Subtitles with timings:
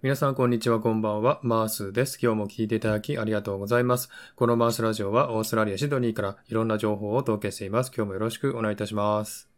[0.00, 1.40] 皆さん、こんにちは、こんばんは。
[1.42, 2.20] マースです。
[2.22, 4.08] 今日も聞いていただきありがとうございます。
[4.36, 7.90] このマースラジオはオーストラリア・シドニーからいろんな情報をお届けしています。
[7.92, 9.48] 今日もよろしくお願いいたします。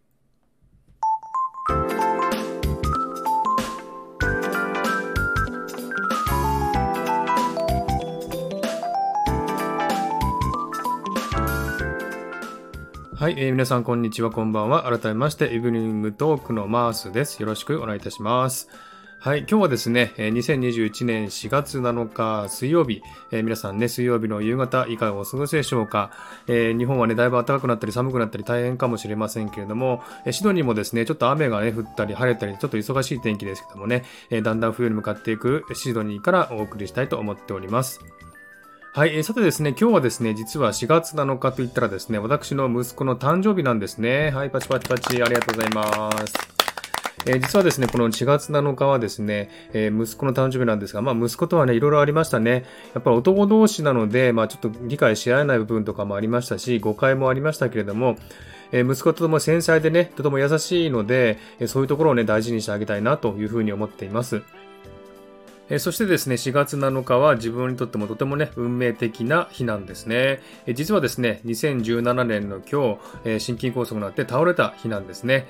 [13.14, 14.84] はい、えー、皆さんこんにちは、こんばんは。
[14.84, 17.42] 改めまして、イブニングトークのマースです。
[17.42, 18.70] よろしくお願いいたします。
[19.22, 26.10] はい、今日はですね、2021年4月7日水曜日、えー、皆さんね、水曜日の夕方いかがお過ごしでしょうか、
[26.46, 38.00] えー、日本はね、だいぶ暖かくなったり寒くなったり大変かもしれませんけれども、え、シドニーもですね、ちょっと雨がね、降ったり晴れたり、ちょっと忙しい天気ですけどもね、え、だんだん冬に向かっていくシドニーからお送りしたいと思っております。
[38.94, 44.30] はい、えー、さてですね、今日はですね、実は4月7日と言ったらですね、私の息子の誕生日なんですね。
[44.30, 46.59] はい、パチパチパチ、ありがとうございます。
[47.26, 52.64] えー、実はですね、この4月7日はですね、えー、息子の誕生日なんですが、まあ息子とはね、いろいろありましたね。
[52.94, 58.16] やっぱり男同士なので、まあちょっと理解し合えない部分とかもありましたし、誤解もありましたけれども、
[58.72, 64.42] えー、息子とも繊細でね、とても優しいので、えそういうところをね、大事にしてあげたいなというふうに思っています。
[65.70, 70.40] えそしてですね、4月7日は自分にとってもとてもね、運命的な日なんですね。
[70.66, 75.46] え実はですね、2017年の今日、え心筋梗塞になって倒れた日なんですね。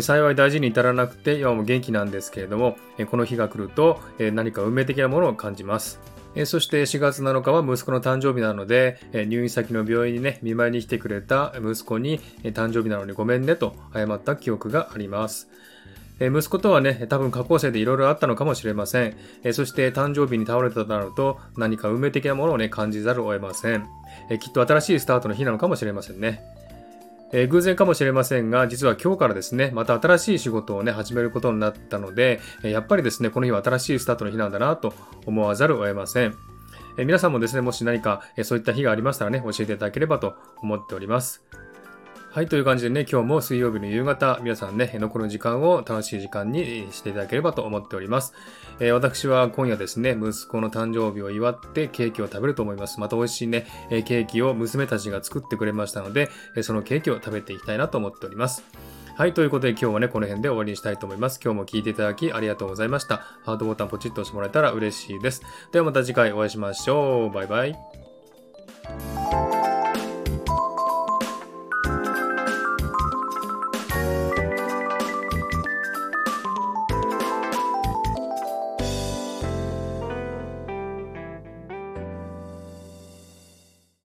[0.00, 2.76] 幸い大事に至らなくて今も元気なんですけれども、
[3.10, 6.00] この日が来ると、何か運命的なものを感じます。
[6.44, 15.48] そして4月7日は息子の誕生日なので、入院先の病院にね、見舞いに来てくれた息子に、誕生日なのにごめんねと謝った記憶があります。
[16.20, 19.16] 息子とはね、多分過去生でいろいろあったのかもしれません。
[19.52, 23.86] そして誕生日に倒れたとなると、何か運命的なものをね、感じざるを得ません。
[24.40, 26.42] きっと新しいスタートの日なのかもしれませんね。
[27.32, 34.94] え、偶然かもしれませんが、実は今日からですね、また新しい仕事をね、始めることになったので、やっぱりですね、この日は新しいスタートの日なんだなと
[35.26, 36.34] 思わざるを得ません。
[36.98, 41.44] え、皆さんもですね、もし何か、そういった日がありましたらね、教えていただければと思っております。
[42.36, 48.34] はい、という感じでね、今日も水曜日の夕方、皆さんね、残る時間を楽しい時間にしていただければと思っております。
[48.78, 53.00] えー、私は今夜ですね、息子の誕生日を祝ってケーキを食べると思います。
[53.00, 58.62] また美味しいねえ、ケーキを娘たちが作ってくれましたので、えそのケーキを食べていきたいなと思っております。
[59.16, 61.40] はい、ということで今日はね、この辺で終わりにしたいと思います。
[61.42, 63.16] 今日も聞いていただきありがとうございました。
[63.46, 65.40] ハートボタンポチッと押してもらえたら嬉しいです。
[65.72, 67.34] ではまた次回お会いしましょう。
[67.34, 68.15] バイバイ。